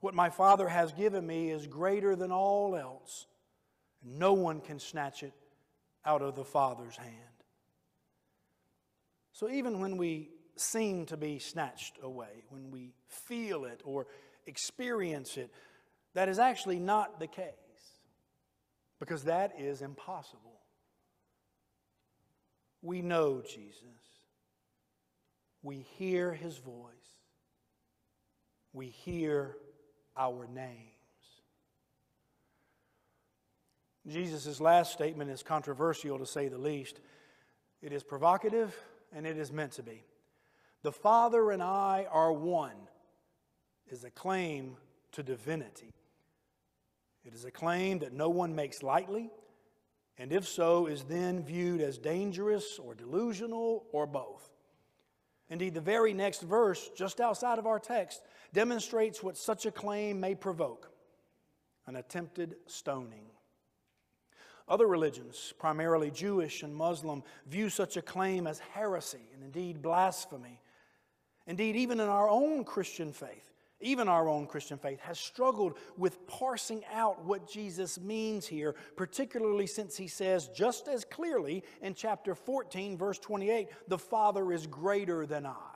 What 0.00 0.14
my 0.14 0.30
Father 0.30 0.68
has 0.68 0.92
given 0.92 1.26
me 1.26 1.50
is 1.50 1.66
greater 1.66 2.14
than 2.14 2.30
all 2.30 2.76
else. 2.76 3.26
No 4.04 4.34
one 4.34 4.60
can 4.60 4.78
snatch 4.78 5.24
it 5.24 5.32
out 6.06 6.22
of 6.22 6.36
the 6.36 6.44
Father's 6.44 6.96
hand. 6.96 7.10
So 9.32 9.50
even 9.50 9.80
when 9.80 9.96
we 9.96 10.30
seem 10.54 11.06
to 11.06 11.16
be 11.16 11.40
snatched 11.40 11.98
away, 12.02 12.44
when 12.50 12.70
we 12.70 12.92
feel 13.08 13.64
it 13.64 13.80
or 13.84 14.06
experience 14.46 15.36
it, 15.36 15.50
that 16.14 16.28
is 16.28 16.38
actually 16.38 16.78
not 16.78 17.18
the 17.18 17.26
case 17.26 17.48
because 19.00 19.24
that 19.24 19.54
is 19.58 19.82
impossible. 19.82 20.53
We 22.84 23.00
know 23.00 23.40
Jesus. 23.40 23.80
We 25.62 25.86
hear 25.96 26.34
his 26.34 26.58
voice. 26.58 26.92
We 28.74 28.88
hear 28.88 29.56
our 30.14 30.46
names. 30.46 30.90
Jesus' 34.06 34.60
last 34.60 34.92
statement 34.92 35.30
is 35.30 35.42
controversial 35.42 36.18
to 36.18 36.26
say 36.26 36.48
the 36.48 36.58
least. 36.58 37.00
It 37.80 37.94
is 37.94 38.02
provocative 38.02 38.76
and 39.14 39.26
it 39.26 39.38
is 39.38 39.50
meant 39.50 39.72
to 39.72 39.82
be. 39.82 40.04
The 40.82 40.92
Father 40.92 41.52
and 41.52 41.62
I 41.62 42.06
are 42.10 42.34
one 42.34 42.76
is 43.88 44.04
a 44.04 44.10
claim 44.10 44.76
to 45.12 45.22
divinity. 45.22 45.94
It 47.24 47.32
is 47.32 47.46
a 47.46 47.50
claim 47.50 48.00
that 48.00 48.12
no 48.12 48.28
one 48.28 48.54
makes 48.54 48.82
lightly, 48.82 49.30
and 50.18 50.32
if 50.32 50.46
so, 50.46 50.86
is 50.86 51.04
then 51.04 51.42
viewed 51.42 51.80
as 51.80 51.98
dangerous 51.98 52.78
or 52.78 52.94
delusional 52.94 53.86
or 53.92 54.06
both. 54.06 54.48
Indeed, 55.48 55.74
the 55.74 55.80
very 55.80 56.14
next 56.14 56.42
verse, 56.42 56.90
just 56.96 57.20
outside 57.20 57.58
of 57.58 57.66
our 57.66 57.78
text, 57.78 58.22
demonstrates 58.52 59.22
what 59.22 59.36
such 59.36 59.66
a 59.66 59.70
claim 59.70 60.20
may 60.20 60.34
provoke 60.34 60.90
an 61.86 61.96
attempted 61.96 62.56
stoning. 62.66 63.26
Other 64.66 64.86
religions, 64.86 65.52
primarily 65.58 66.10
Jewish 66.10 66.62
and 66.62 66.74
Muslim, 66.74 67.22
view 67.46 67.68
such 67.68 67.96
a 67.98 68.02
claim 68.02 68.46
as 68.46 68.58
heresy 68.58 69.28
and 69.34 69.42
indeed 69.42 69.82
blasphemy. 69.82 70.62
Indeed, 71.46 71.76
even 71.76 72.00
in 72.00 72.08
our 72.08 72.30
own 72.30 72.64
Christian 72.64 73.12
faith, 73.12 73.53
even 73.80 74.08
our 74.08 74.28
own 74.28 74.46
Christian 74.46 74.78
faith 74.78 75.00
has 75.00 75.18
struggled 75.18 75.78
with 75.96 76.26
parsing 76.26 76.82
out 76.92 77.24
what 77.24 77.50
Jesus 77.50 78.00
means 78.00 78.46
here, 78.46 78.74
particularly 78.96 79.66
since 79.66 79.96
he 79.96 80.08
says 80.08 80.48
just 80.48 80.88
as 80.88 81.04
clearly 81.04 81.64
in 81.82 81.94
chapter 81.94 82.34
14, 82.34 82.96
verse 82.96 83.18
28, 83.18 83.68
the 83.88 83.98
Father 83.98 84.52
is 84.52 84.66
greater 84.66 85.26
than 85.26 85.44
I. 85.44 85.74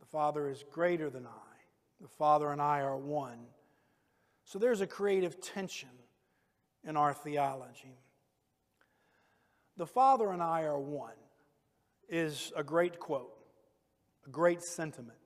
The 0.00 0.06
Father 0.06 0.48
is 0.48 0.64
greater 0.70 1.08
than 1.08 1.26
I. 1.26 1.56
The 2.00 2.08
Father 2.08 2.50
and 2.52 2.60
I 2.60 2.80
are 2.80 2.96
one. 2.96 3.46
So 4.44 4.58
there's 4.58 4.80
a 4.80 4.86
creative 4.86 5.40
tension 5.40 5.88
in 6.84 6.96
our 6.96 7.14
theology. 7.14 7.98
The 9.76 9.86
Father 9.86 10.30
and 10.30 10.42
I 10.42 10.62
are 10.62 10.78
one 10.78 11.10
is 12.08 12.52
a 12.56 12.62
great 12.62 12.98
quote, 13.00 13.34
a 14.26 14.30
great 14.30 14.62
sentiment, 14.62 15.18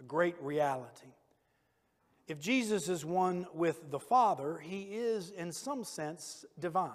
a 0.00 0.02
great 0.04 0.36
reality. 0.40 1.12
If 2.26 2.38
Jesus 2.38 2.88
is 2.88 3.04
one 3.04 3.46
with 3.54 3.90
the 3.90 3.98
Father, 3.98 4.58
he 4.58 4.82
is, 4.82 5.30
in 5.30 5.50
some 5.50 5.82
sense, 5.82 6.44
divine. 6.58 6.92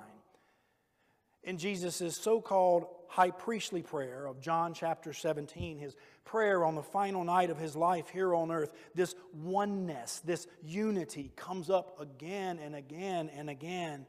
In 1.44 1.58
Jesus' 1.58 2.16
so 2.16 2.40
called 2.40 2.86
high 3.08 3.32
priestly 3.32 3.82
prayer 3.82 4.26
of 4.26 4.40
John 4.40 4.74
chapter 4.74 5.12
17, 5.12 5.78
his 5.78 5.96
prayer 6.24 6.64
on 6.64 6.76
the 6.76 6.84
final 6.84 7.24
night 7.24 7.50
of 7.50 7.60
his 7.60 7.76
life 7.76 8.10
here 8.10 8.34
on 8.34 8.52
earth, 8.52 8.74
this 8.96 9.16
oneness, 9.34 10.22
this 10.24 10.48
unity 10.64 11.32
comes 11.36 11.70
up 11.70 12.00
again 12.00 12.60
and 12.60 12.76
again 12.76 13.30
and 13.36 13.50
again. 13.50 14.06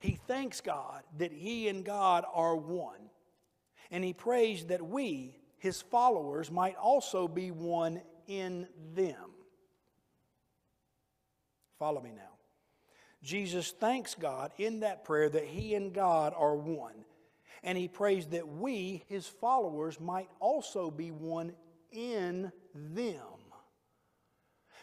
He 0.00 0.18
thanks 0.26 0.60
God 0.60 1.02
that 1.18 1.32
he 1.32 1.68
and 1.68 1.84
God 1.84 2.24
are 2.32 2.56
one, 2.56 3.10
and 3.90 4.02
he 4.02 4.12
prays 4.12 4.64
that 4.66 4.84
we, 4.84 5.39
his 5.60 5.80
followers, 5.80 6.50
might 6.50 6.76
also 6.76 7.28
be 7.28 7.50
one 7.50 8.00
in 8.26 8.66
them. 8.94 9.30
Follow 11.78 12.00
me 12.00 12.10
now. 12.14 12.22
Jesus 13.22 13.70
thanks 13.70 14.14
God 14.14 14.52
in 14.58 14.80
that 14.80 15.04
prayer 15.04 15.28
that 15.28 15.44
he 15.44 15.74
and 15.74 15.92
God 15.92 16.34
are 16.36 16.56
one. 16.56 17.04
And 17.62 17.76
he 17.76 17.88
prays 17.88 18.26
that 18.28 18.48
we, 18.48 19.04
his 19.08 19.26
followers, 19.26 20.00
might 20.00 20.30
also 20.40 20.90
be 20.90 21.10
one 21.10 21.52
in 21.92 22.50
them. 22.74 23.16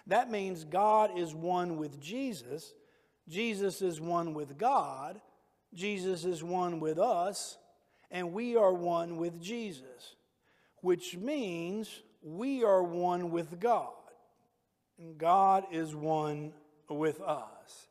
That 0.05 0.29
means 0.29 0.63
God 0.63 1.17
is 1.17 1.33
one 1.33 1.77
with 1.77 1.99
Jesus, 1.99 2.73
Jesus 3.27 3.81
is 3.81 3.99
one 3.99 4.33
with 4.33 4.57
God, 4.57 5.19
Jesus 5.73 6.23
is 6.23 6.43
one 6.43 6.79
with 6.79 6.97
us, 6.97 7.57
and 8.09 8.31
we 8.31 8.55
are 8.55 8.73
one 8.73 9.17
with 9.17 9.41
Jesus, 9.41 10.15
which 10.87 11.17
means 11.17 12.01
we 12.21 12.63
are 12.63 12.81
one 12.81 13.29
with 13.29 13.59
God, 13.59 13.91
and 14.97 15.17
God 15.17 15.65
is 15.69 15.93
one 15.93 16.53
with 16.89 17.19
us. 17.19 17.89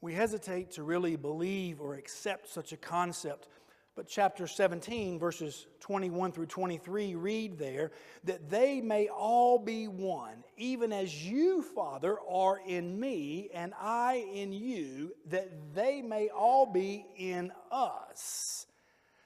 We 0.00 0.12
hesitate 0.12 0.72
to 0.72 0.82
really 0.82 1.14
believe 1.14 1.80
or 1.80 1.94
accept 1.94 2.48
such 2.48 2.72
a 2.72 2.76
concept. 2.76 3.46
But 3.94 4.08
chapter 4.08 4.48
17, 4.48 5.20
verses 5.20 5.68
21 5.78 6.32
through 6.32 6.46
23 6.46 7.14
read 7.14 7.58
there 7.60 7.92
that 8.24 8.50
they 8.50 8.80
may 8.80 9.06
all 9.06 9.56
be 9.56 9.86
one, 9.86 10.42
even 10.56 10.92
as 10.92 11.24
you, 11.24 11.62
Father, 11.62 12.16
are 12.28 12.58
in 12.66 12.98
me 12.98 13.50
and 13.54 13.72
I 13.80 14.26
in 14.34 14.52
you, 14.52 15.12
that 15.26 15.48
they 15.76 16.02
may 16.02 16.28
all 16.30 16.66
be 16.66 17.06
in 17.16 17.52
us. 17.70 18.66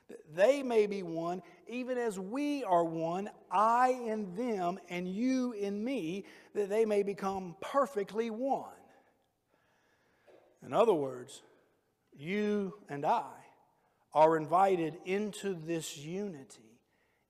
That 0.08 0.34
they 0.34 0.62
may 0.62 0.86
be 0.86 1.02
one, 1.02 1.42
even 1.66 1.96
as 1.96 2.18
we 2.18 2.62
are 2.64 2.84
one, 2.84 3.30
I 3.50 3.90
in 4.06 4.34
them 4.36 4.78
and 4.88 5.08
you 5.08 5.52
in 5.52 5.82
me, 5.82 6.26
that 6.54 6.68
they 6.68 6.84
may 6.84 7.02
become 7.02 7.56
perfectly 7.60 8.30
one. 8.30 8.70
In 10.64 10.72
other 10.72 10.94
words, 10.94 11.42
you 12.16 12.74
and 12.88 13.04
I 13.04 13.30
are 14.12 14.36
invited 14.36 14.96
into 15.04 15.54
this 15.54 15.96
unity, 15.96 16.78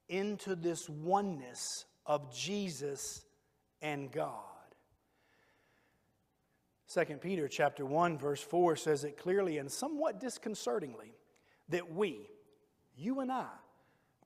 into 0.08 0.54
this 0.54 0.88
oneness 0.88 1.84
of 2.06 2.34
Jesus 2.34 3.24
and 3.80 4.10
God. 4.10 4.40
2 6.92 7.04
Peter 7.16 7.48
chapter 7.48 7.84
1 7.84 8.18
verse 8.18 8.40
4 8.40 8.76
says 8.76 9.04
it 9.04 9.16
clearly 9.16 9.58
and 9.58 9.70
somewhat 9.70 10.20
disconcertingly 10.20 11.14
that 11.70 11.92
we, 11.92 12.28
you 12.96 13.20
and 13.20 13.30
I, 13.30 13.46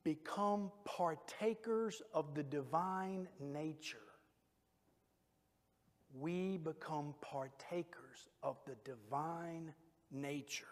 become 0.04 0.70
partakers 0.84 2.02
of 2.14 2.34
the 2.34 2.42
divine 2.42 3.28
nature 3.40 3.98
we 6.14 6.56
become 6.58 7.14
partakers 7.20 8.28
of 8.42 8.56
the 8.66 8.76
divine 8.84 9.72
nature. 10.10 10.66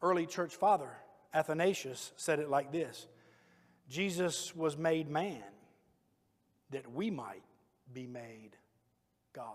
Early 0.00 0.26
church 0.26 0.54
father 0.54 0.90
Athanasius 1.34 2.12
said 2.16 2.38
it 2.38 2.50
like 2.50 2.72
this 2.72 3.06
Jesus 3.88 4.54
was 4.54 4.76
made 4.76 5.08
man 5.08 5.42
that 6.70 6.90
we 6.92 7.10
might 7.10 7.42
be 7.92 8.06
made 8.06 8.50
God. 9.32 9.46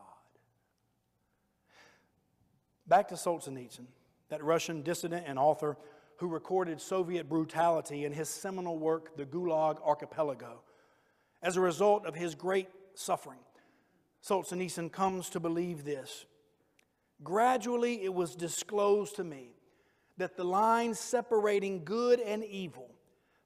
Back 2.88 3.10
to 3.10 3.16
Solzhenitsyn, 3.16 3.86
that 4.30 4.44
Russian 4.44 4.82
dissident 4.82 5.26
and 5.28 5.38
author 5.38 5.78
who 6.18 6.28
recorded 6.28 6.82
Soviet 6.82 7.30
brutality 7.30 8.06
in 8.06 8.12
his 8.12 8.28
seminal 8.28 8.78
work, 8.78 9.16
The 9.16 9.26
Gulag 9.26 9.82
Archipelago. 9.84 10.62
As 11.42 11.58
a 11.58 11.62
result 11.62 12.06
of 12.06 12.16
his 12.16 12.34
great 12.34 12.70
suffering, 12.96 13.40
Solzhenitsyn 14.28 14.92
comes 14.92 15.30
to 15.30 15.40
believe 15.40 15.86
this. 15.86 16.26
Gradually, 17.24 18.04
it 18.04 18.14
was 18.14 18.36
disclosed 18.36 19.16
to 19.18 19.24
me 19.24 19.52
that 20.18 20.36
the 20.36 20.44
line 20.44 20.96
separating 20.96 21.84
good 21.84 22.20
and 22.20 22.44
evil 22.44 22.90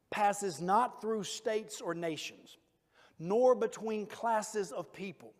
passes 0.09 0.61
not 0.61 1.01
through 1.01 1.23
states 1.23 1.81
or 1.81 1.93
nations, 1.93 2.57
nor 3.19 3.53
between 3.53 4.05
classes 4.05 4.71
of 4.71 4.93
people, 4.93 5.33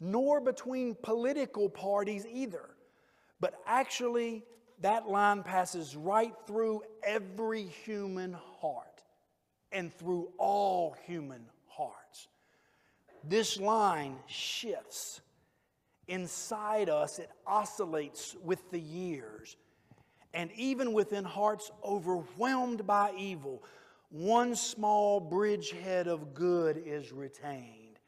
nor 0.00 0.40
between 0.40 0.94
political 1.02 1.68
parties 1.68 2.26
either, 2.30 2.70
but 3.40 3.54
actually 3.66 4.44
that 4.80 5.08
line 5.08 5.42
passes 5.42 5.96
right 5.96 6.34
through 6.46 6.82
every 7.02 7.64
human 7.64 8.36
heart 8.60 9.02
and 9.72 9.92
through 9.92 10.30
all 10.38 10.96
human 11.06 11.44
hearts 11.66 12.28
this 13.24 13.58
line 13.58 14.16
shifts. 14.26 15.20
Inside 16.06 16.88
us, 16.88 17.18
it 17.18 17.30
oscillates 17.46 18.36
with 18.42 18.70
the 18.70 18.80
years. 18.80 19.56
And 20.32 20.50
even 20.52 20.92
within 20.92 21.24
hearts 21.24 21.70
overwhelmed 21.84 22.86
by 22.86 23.12
evil, 23.16 23.62
one 24.10 24.54
small 24.56 25.20
bridgehead 25.20 26.06
of 26.06 26.34
good 26.34 26.82
is 26.84 27.12
retained. 27.12 27.98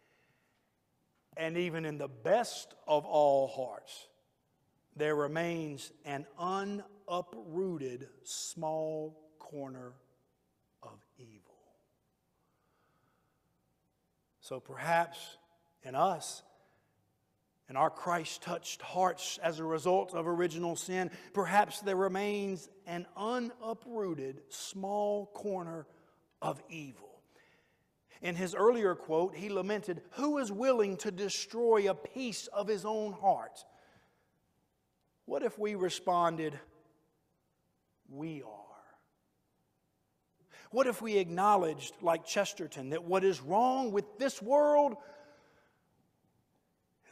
And 1.37 1.57
even 1.57 1.85
in 1.85 1.99
the 1.99 2.09
best 2.09 2.75
of 2.87 3.05
all 3.05 3.49
hearts, 3.49 4.09
there 4.97 5.15
remains 5.15 5.93
an 6.05 6.27
unuprooted 6.39 8.09
small 8.23 9.17
corner 9.39 9.93
of 10.83 10.99
evil. 11.19 11.55
So 14.41 14.61
perhaps 14.61 15.19
in 15.83 15.95
us, 15.95 16.43
in 17.69 17.77
our 17.77 17.91
Christ 17.91 18.43
touched 18.43 18.83
hearts 18.83 19.39
as 19.43 19.61
a 19.61 19.65
result 19.65 20.13
of 20.13 20.27
original 20.27 20.75
sin, 20.75 21.11
perhaps 21.33 21.81
there 21.81 21.97
remains 21.97 22.69
an 22.87 23.07
unuprooted 23.17 24.43
small 24.49 25.27
corner 25.27 25.87
of 26.43 26.61
evil. 26.69 27.23
In 28.23 28.35
his 28.35 28.55
earlier 28.55 28.95
quote, 28.95 29.37
he 29.37 29.49
lamented, 29.49 30.03
Who 30.13 30.39
is 30.39 30.51
willing 30.51 30.97
to 30.99 31.11
destroy 31.11 31.89
a 31.89 31.95
piece 31.95 32.49
of 32.49 32.67
his 32.67 32.85
own 32.85 33.13
heart? 33.13 33.65
What 35.31 35.45
if 35.45 35.57
we 35.61 35.77
responded, 35.77 36.59
We 38.09 38.43
are? 38.43 38.83
What 40.73 40.89
if 40.89 41.01
we 41.01 41.19
acknowledged, 41.19 41.95
like 42.03 42.27
Chesterton, 42.27 42.91
that 42.91 43.05
what 43.05 43.23
is 43.23 43.41
wrong 43.41 43.93
with 43.93 44.19
this 44.19 44.43
world 44.43 44.97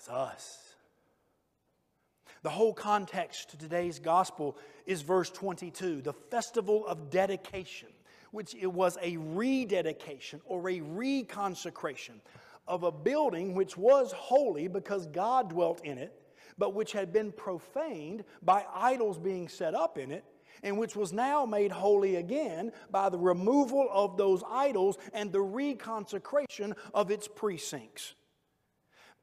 is 0.00 0.08
us? 0.08 0.74
The 2.42 2.50
whole 2.50 2.74
context 2.74 3.50
to 3.50 3.56
today's 3.56 4.00
gospel 4.00 4.58
is 4.84 5.02
verse 5.02 5.30
22, 5.30 6.02
the 6.02 6.12
festival 6.12 6.88
of 6.88 7.10
dedication, 7.10 7.90
which 8.32 8.52
it 8.56 8.66
was 8.66 8.98
a 9.00 9.16
rededication 9.16 10.40
or 10.44 10.68
a 10.68 10.80
reconsecration 10.80 12.18
of 12.66 12.82
a 12.82 12.90
building 12.90 13.54
which 13.54 13.76
was 13.76 14.10
holy 14.10 14.66
because 14.66 15.06
God 15.06 15.50
dwelt 15.50 15.84
in 15.84 15.98
it, 15.98 16.12
but 16.58 16.74
which 16.74 16.92
had 16.92 17.12
been 17.12 17.32
profaned 17.32 18.24
by 18.42 18.64
idols 18.74 19.18
being 19.18 19.48
set 19.48 19.74
up 19.74 19.96
in 19.96 20.10
it 20.10 20.24
and 20.62 20.78
which 20.78 20.96
was 20.96 21.12
now 21.12 21.46
made 21.46 21.72
holy 21.72 22.16
again 22.16 22.72
by 22.90 23.08
the 23.08 23.18
removal 23.18 23.88
of 23.92 24.16
those 24.16 24.42
idols 24.50 24.98
and 25.12 25.32
the 25.32 25.38
reconsecration 25.38 26.76
of 26.94 27.10
its 27.10 27.28
precincts. 27.28 28.14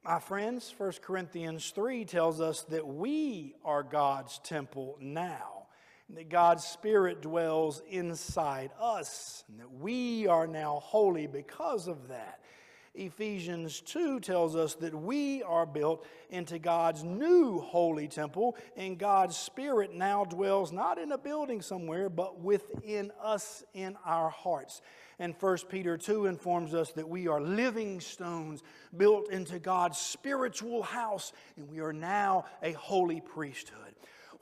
My 0.04 0.20
friends, 0.20 0.74
1 0.78 0.94
Corinthians 1.02 1.72
3 1.72 2.06
tells 2.06 2.40
us 2.40 2.62
that 2.64 2.88
we 2.88 3.56
are 3.66 3.82
God's 3.82 4.40
temple 4.44 4.98
now, 5.02 5.66
that 6.10 6.30
God's 6.30 6.64
Spirit 6.64 7.22
dwells 7.22 7.82
inside 7.90 8.70
us, 8.80 9.44
and 9.50 9.60
that 9.60 9.72
we 9.72 10.28
are 10.28 10.46
now 10.46 10.80
holy 10.84 11.26
because 11.26 11.88
of 11.88 12.10
that. 12.10 12.40
Ephesians 12.96 13.82
2 13.82 14.20
tells 14.20 14.56
us 14.56 14.76
that 14.76 14.94
we 14.94 15.44
are 15.44 15.66
built 15.66 16.06
into 16.30 16.60
God's 16.60 17.04
new 17.04 17.60
holy 17.60 18.08
temple, 18.08 18.56
and 18.76 18.98
God's 18.98 19.38
Spirit 19.38 19.94
now 19.94 20.26
dwells 20.26 20.72
not 20.72 20.98
in 20.98 21.12
a 21.12 21.18
building 21.18 21.62
somewhere, 21.62 22.10
but 22.10 22.40
within 22.40 23.12
us 23.22 23.64
in 23.74 23.98
our 24.06 24.30
hearts. 24.30 24.82
And 25.20 25.36
1 25.40 25.58
Peter 25.70 25.98
2 25.98 26.26
informs 26.26 26.74
us 26.74 26.92
that 26.92 27.08
we 27.08 27.28
are 27.28 27.42
living 27.42 28.02
stones 28.02 28.64
built 28.96 29.30
into 29.30 29.60
God's 29.60 29.98
spiritual 29.98 30.84
house, 30.84 31.32
and 31.56 31.70
we 31.70 31.80
are 31.80 31.94
now 31.94 32.46
a 32.62 32.74
holy 32.74 33.22
priesthood. 33.22 33.96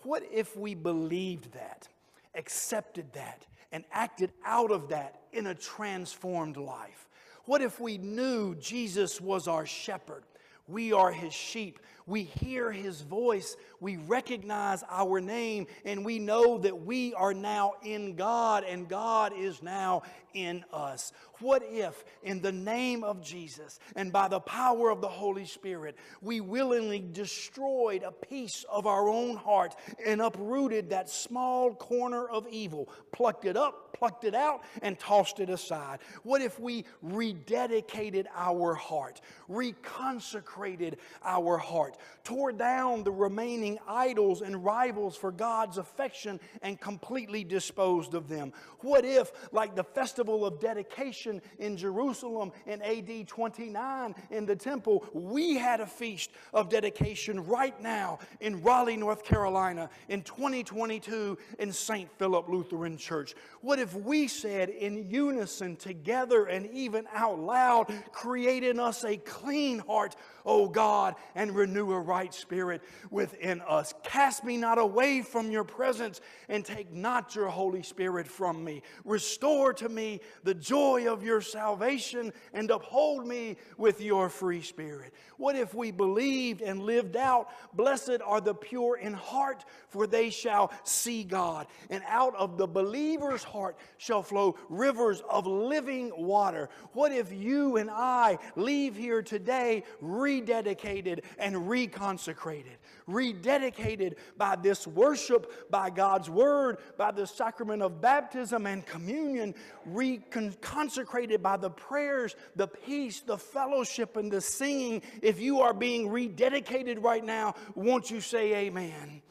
What 0.03 0.23
if 0.31 0.57
we 0.57 0.75
believed 0.75 1.53
that, 1.53 1.87
accepted 2.35 3.13
that, 3.13 3.45
and 3.71 3.83
acted 3.91 4.31
out 4.45 4.71
of 4.71 4.89
that 4.89 5.21
in 5.31 5.47
a 5.47 5.55
transformed 5.55 6.57
life? 6.57 7.07
What 7.45 7.62
if 7.62 7.79
we 7.79 7.97
knew 7.97 8.56
Jesus 8.56 9.19
was 9.19 9.47
our 9.47 9.65
shepherd? 9.65 10.23
We 10.67 10.93
are 10.93 11.12
his 11.12 11.34
sheep. 11.34 11.79
We 12.05 12.23
hear 12.23 12.71
his 12.71 13.01
voice. 13.01 13.55
We 13.79 13.97
recognize 13.97 14.83
our 14.89 15.19
name, 15.19 15.67
and 15.85 16.05
we 16.05 16.19
know 16.19 16.57
that 16.59 16.85
we 16.85 17.13
are 17.13 17.33
now 17.33 17.73
in 17.83 18.15
God, 18.15 18.63
and 18.63 18.87
God 18.87 19.33
is 19.37 19.61
now 19.61 20.03
in 20.33 20.63
us. 20.71 21.11
What 21.39 21.63
if, 21.65 22.03
in 22.23 22.41
the 22.41 22.51
name 22.51 23.03
of 23.03 23.21
Jesus 23.21 23.79
and 23.95 24.11
by 24.11 24.27
the 24.27 24.39
power 24.39 24.89
of 24.89 25.01
the 25.01 25.07
Holy 25.07 25.45
Spirit, 25.45 25.97
we 26.21 26.41
willingly 26.41 27.03
destroyed 27.11 28.03
a 28.03 28.11
piece 28.11 28.65
of 28.69 28.87
our 28.87 29.09
own 29.09 29.35
heart 29.35 29.75
and 30.05 30.21
uprooted 30.21 30.89
that 30.89 31.09
small 31.09 31.73
corner 31.75 32.27
of 32.27 32.47
evil, 32.47 32.89
plucked 33.11 33.45
it 33.45 33.57
up, 33.57 33.93
plucked 33.93 34.23
it 34.23 34.33
out, 34.33 34.61
and 34.81 34.97
tossed 34.97 35.39
it 35.39 35.49
aside? 35.49 35.99
What 36.23 36.41
if 36.41 36.59
we 36.59 36.85
rededicated 37.05 38.25
our 38.35 38.73
heart, 38.73 39.21
reconsecrated 39.49 40.95
our 41.23 41.57
heart, 41.57 41.92
tore 42.23 42.51
down 42.51 43.03
the 43.03 43.12
remaining 43.12 43.77
idols 43.88 44.41
and 44.41 44.63
rivals 44.63 45.15
for 45.15 45.32
God's 45.32 45.77
affection, 45.77 46.39
and 46.62 46.79
completely 46.79 47.43
disposed 47.43 48.13
of 48.13 48.27
them? 48.27 48.53
What 48.79 49.06
if, 49.06 49.32
like 49.51 49.75
the 49.75 49.84
festival 49.84 50.45
of 50.45 50.60
dedication 50.60 51.41
in 51.60 51.77
Jerusalem 51.77 52.51
in 52.65 52.82
AD 52.82 53.27
29 53.27 54.15
in 54.32 54.45
the 54.45 54.56
temple, 54.56 55.06
we 55.13 55.56
had 55.56 55.82
a 55.82 55.88
feast 55.88 56.32
of 56.53 56.69
dedication 56.69 57.45
right 57.45 57.79
now 57.82 58.19
in 58.39 58.62
Raleigh, 58.62 58.97
North 58.97 59.23
Carolina 59.23 59.89
in 60.10 60.21
2022 60.21 61.38
in 61.60 61.71
St. 61.71 62.10
Philip 62.17 62.47
Lutheran 62.49 62.97
Church? 62.97 63.36
What 63.62 63.79
if 63.79 63.93
we 63.95 64.27
said 64.27 64.69
in 64.69 65.10
unison, 65.10 65.75
together, 65.75 66.45
and 66.45 66.69
even 66.71 67.06
out 67.13 67.39
loud, 67.39 67.93
create 68.12 68.63
in 68.63 68.79
us 68.79 69.03
a 69.03 69.17
clean 69.17 69.79
heart, 69.79 70.15
O 70.45 70.67
God, 70.67 71.15
and 71.36 71.56
renew 71.83 71.93
a 71.93 71.99
right 71.99 72.33
spirit 72.33 72.81
within 73.09 73.61
us? 73.61 73.93
Cast 74.03 74.43
me 74.43 74.57
not 74.57 74.77
away 74.77 75.21
from 75.21 75.51
your 75.51 75.63
presence, 75.63 76.21
and 76.49 76.63
take 76.63 76.91
not 76.91 77.35
your 77.35 77.47
Holy 77.47 77.83
Spirit 77.83 78.27
from 78.27 78.63
me. 78.63 78.81
Restore 79.05 79.73
to 79.73 79.89
me 79.89 80.21
the 80.43 80.53
joy 80.53 81.11
of 81.11 81.23
your 81.23 81.41
salvation, 81.41 82.33
and 82.53 82.69
uphold 82.71 83.27
me 83.27 83.57
with 83.77 84.01
your 84.01 84.29
free 84.29 84.61
spirit. 84.61 85.13
What 85.37 85.55
if 85.55 85.73
we 85.73 85.91
believed 85.91 86.61
and 86.61 86.83
lived 86.83 87.15
out, 87.15 87.49
Blessed 87.73 88.21
are 88.25 88.41
the 88.41 88.53
pure 88.53 88.97
in 88.97 89.13
heart, 89.13 89.65
for 89.89 90.07
they 90.07 90.29
shall 90.29 90.71
see 90.83 91.23
God. 91.23 91.67
And 91.89 92.03
out 92.07 92.35
of 92.35 92.57
the 92.57 92.67
believer's 92.67 93.43
heart 93.43 93.77
shall 93.97 94.23
flow 94.23 94.55
rivers 94.69 95.21
of 95.29 95.47
living 95.47 96.11
water. 96.15 96.69
What 96.93 97.11
if 97.11 97.31
you 97.31 97.77
and 97.77 97.89
I 97.91 98.37
leave 98.55 98.95
here 98.95 99.21
today 99.21 99.83
rededicated 100.01 101.23
and 101.37 101.69
reconsecrated? 101.73 102.77
Rededicated 103.07 104.15
by 104.38 104.55
this 104.55 104.86
worship, 104.88 105.69
by 105.69 105.89
God's 105.89 106.29
word, 106.29 106.77
by 106.97 107.12
the 107.12 107.25
sacrament 107.25 107.81
of 107.81 108.01
baptism 108.01 108.65
and 108.65 108.86
communion, 108.86 109.55
reconsecrated 109.89 111.41
by 111.41 111.57
the 111.57 111.69
prayers, 111.69 112.36
the 112.55 112.67
peace, 112.67 113.21
the 113.21 113.38
fellowship, 113.38 114.17
and 114.17 114.31
the 114.31 114.41
singing. 114.41 115.01
If 115.21 115.39
you 115.39 115.62
are 115.62 115.73
being 115.73 116.09
rededicated 116.09 117.03
right 117.03 117.23
now, 117.23 117.55
won't 117.75 118.09
you 118.12 118.21
say 118.21 118.67
amen? 118.67 119.21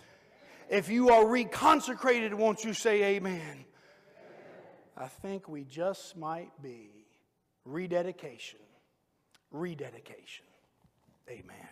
If 0.68 0.88
you 0.88 1.11
are 1.11 1.24
reconsecrated, 1.24 2.35
won't 2.35 2.64
you 2.64 2.72
say 2.72 3.16
amen? 3.16 3.64
I 4.96 5.07
think 5.07 5.48
we 5.48 5.64
just 5.64 6.16
might 6.16 6.50
be 6.62 7.07
rededication. 7.64 8.61
Rededication. 9.50 10.46
Amen. 11.28 11.71